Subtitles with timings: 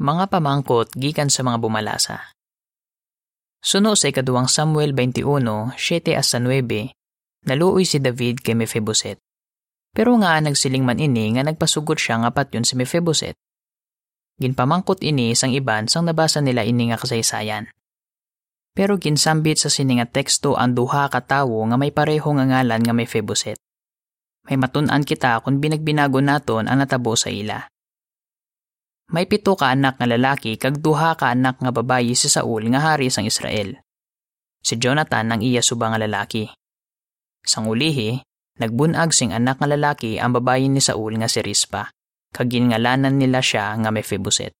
[0.00, 2.32] Mga pamangkot gikan sa mga bumalasa.
[3.60, 6.96] Suno sa ikaduwang Samuel 21, 7 hasta 9,
[7.44, 9.20] naluoy si David kay Mephiboset.
[9.92, 13.36] Pero nga nagsiling man ini nga nagpasugot siya nga patyon si Mephiboset.
[14.40, 17.68] Ginpamangkot ini sang iban sang nabasa nila ini nga kasaysayan.
[18.72, 22.80] Pero ginsambit sa sini nga teksto ang duha ka tawo nga may pareho nga ngalan
[22.80, 23.60] nga Mephiboset.
[24.48, 27.68] May matun-an kita kung binagbinago naton ang natabo sa ila.
[29.12, 32.80] May pito ka anak nga lalaki kag duha ka anak nga babayi si Saul nga
[32.80, 33.76] hari sang Israel.
[34.64, 36.48] Si Jonathan ang iya suba nga lalaki.
[37.44, 38.24] Sang ulihi,
[38.56, 41.92] nagbunag sing anak nga lalaki ang babayi ni Saul nga si Rispa,
[42.32, 44.56] kag ginngalanan nila siya nga Mephiboset.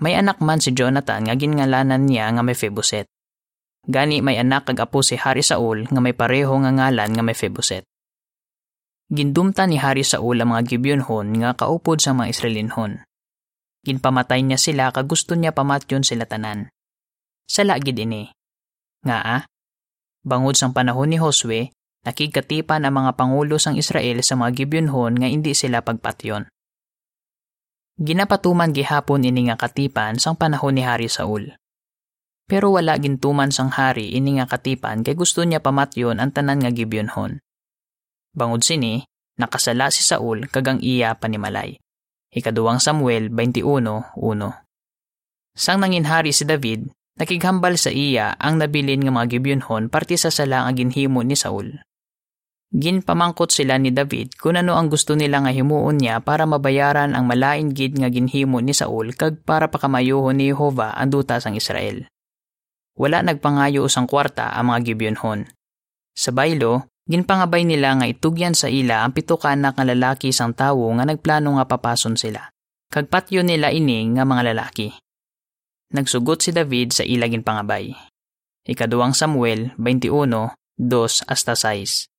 [0.00, 3.04] May anak man si Jonathan nga ginngalanan niya nga Mephiboset.
[3.84, 7.84] Gani may anak kag apo si Hari Saul nga may pareho nga ngalan nga Mephiboset.
[9.12, 13.07] Gindumta ni Hari Saul ang mga Gibeonhon nga kaupod sa mga Israelinhon
[13.86, 16.72] Ginpamatay niya sila kag gusto niya pamatyon sila tanan.
[17.46, 18.28] Sala gid ini.
[19.06, 19.42] Nga ah,
[20.26, 21.70] bangod sang panahon ni Josue,
[22.02, 26.50] nakigkatipan ang mga pangulo sang Israel sa mga Gibeonhon nga hindi sila pagpatyon.
[27.98, 31.54] Ginapatuman gihapon ini nga katipan sang panahon ni Hari Saul.
[32.48, 36.72] Pero wala gintuman sang hari ini nga katipan kay gusto niya pamatyon ang tanan nga
[36.72, 37.44] Gibeonhon.
[38.32, 39.04] Bangod sini,
[39.36, 41.76] nakasala si Saul kagang iya panimalay.
[42.28, 44.12] Ikaduwang Samuel 21.1
[45.56, 50.68] Sang nanginhari si David, nakighambal sa iya ang nabilin nga mga Gibeonhon parte sa sala
[50.68, 51.80] nga ginhimo ni Saul.
[52.68, 57.24] Ginpamangkot sila ni David kung ano ang gusto nila nga himuon niya para mabayaran ang
[57.24, 62.04] malain gid nga ginhimo ni Saul kag para pakamayuhon ni Jehova ang duta sang Israel.
[63.00, 65.48] Wala nagpangayo usang kwarta ang mga Gibeonhon.
[66.12, 70.92] Sa baylo, Ginpangabay nila nga itugyan sa ila ang pito ka nga lalaki sang tawo
[71.00, 72.52] nga nagplano nga papason sila.
[72.92, 74.92] Kagpatyo nila ini nga mga lalaki.
[75.96, 77.96] Nagsugot si David sa ila ginpangabay.
[78.68, 82.12] Ikaduwang Samuel 21, 2 hasta 6.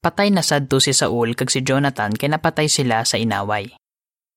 [0.00, 3.76] Patay na sadto si Saul kag si Jonathan kay napatay sila sa inaway.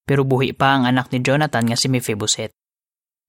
[0.04, 2.52] Pero buhi pa ang anak ni Jonathan nga si Mephiboset.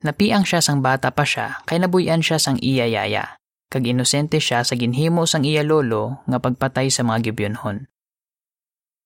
[0.02, 3.38] Napiang siya sang bata pa siya kay nabuyan siya sang iya yaya
[3.72, 7.88] kag inosente siya sa ginhimo sang iya lolo nga pagpatay sa mga Gibeonhon.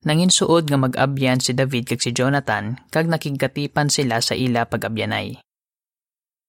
[0.02, 5.38] Nanginsuod nga mag-abyan si David kag si Jonathan kag nakigkatipan sila sa ila pag-abyanay.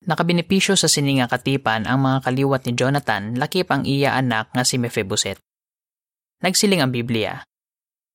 [0.09, 4.65] Nakabenepisyo sa sini nga katipan ang mga kaliwat ni Jonathan lakip ang iya anak nga
[4.65, 5.37] si Mephiboset.
[6.41, 7.45] Nagsiling ang Biblia.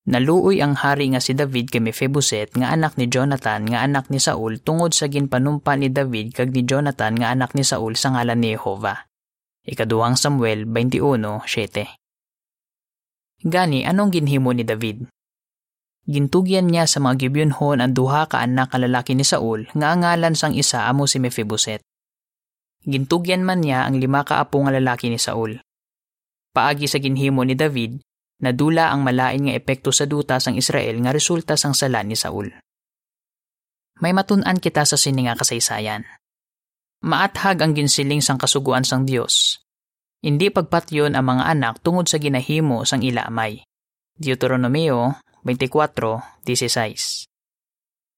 [0.02, 4.18] Naluoy ang hari nga si David kay Mephiboset nga anak ni Jonathan nga anak ni
[4.18, 8.42] Saul tungod sa ginpanumpa ni David kag ni Jonathan nga anak ni Saul sa ngalan
[8.42, 9.11] ni Jehova.
[9.62, 11.86] Ikaduhang Samuel 21.7
[13.46, 15.06] Gani, anong ginhimo ni David?
[16.02, 20.34] Gintugyan niya sa mga Gibeonhon ang duha ka anak ka lalaki ni Saul nga angalan
[20.34, 21.78] sang isa amo si Mephiboset.
[22.82, 25.62] Gintugyan man niya ang lima ka apo nga lalaki ni Saul.
[26.50, 28.02] Paagi sa ginhimo ni David,
[28.42, 32.50] nadula ang malain nga epekto sa duta sang Israel nga resulta sang sala ni Saul.
[34.02, 36.02] May matun-an kita sa sini nga kasaysayan
[37.02, 39.58] maathag ang ginsiling sang kasuguan sang Dios.
[40.22, 43.66] Hindi pagpatyon ang mga anak tungod sa ginahimo sang ila amay.
[44.14, 47.26] Deuteronomio 24:16.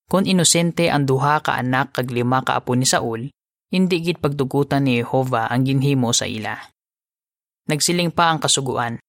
[0.05, 3.33] Kung inosente ang duha ka anak kag lima ka apo ni Saul,
[3.73, 6.53] hindi gid pagdugutan ni Jehova ang ginhimo sa ila.
[7.65, 9.01] Nagsiling pa ang kasuguan.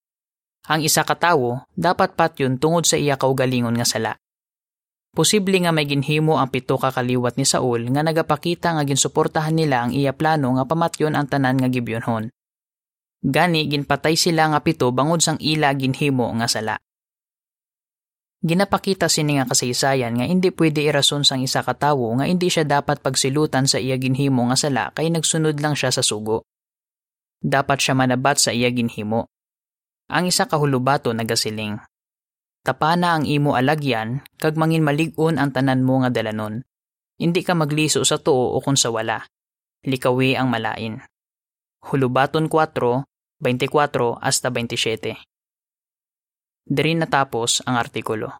[0.67, 4.17] Ang isa ka tawo dapat patyon tungod sa iya kaugalingon nga sala.
[5.17, 9.81] Posible nga may ginhimo ang pito ka kaliwat ni Saul nga nagapakita nga ginsuportahan nila
[9.81, 12.29] ang iya plano nga pamatyon ang tanan nga Gibeonhon.
[13.25, 16.77] Gani ginpatay sila nga pito bangod sang ila ginhimo nga sala.
[18.45, 22.69] Ginapakita sini nga kasaysayan nga hindi pwede irason sang isa ka tawo nga hindi siya
[22.69, 26.45] dapat pagsilutan sa iya ginhimo nga sala kay nagsunod lang siya sa sugo.
[27.41, 29.25] Dapat siya manabat sa iya ginhimo.
[30.13, 31.81] Ang isa ka hulubato nagasiling,
[32.67, 36.67] Tapana ang imo alagyan, kag mangin malig-on ang tanan mo nga dalanon.
[37.15, 39.23] Hindi ka magliso sa tuo o kung sa wala.
[39.87, 40.99] Likawi ang malain.
[41.87, 43.07] Hulubaton 4,
[43.39, 45.15] 24 hasta 27.
[46.67, 48.35] Diri natapos ang artikulo.